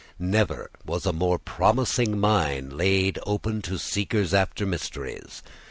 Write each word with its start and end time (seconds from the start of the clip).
Never 0.17 0.71
was 0.83 1.05
a 1.05 1.13
more 1.13 1.37
promising 1.37 2.19
mine 2.19 2.75
laid 2.75 3.19
open 3.23 3.61
to 3.61 3.77
seekers 3.77 4.33
after 4.33 4.65
mysteries. 4.65 5.43